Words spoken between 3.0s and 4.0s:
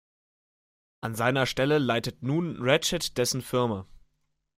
dessen Firma.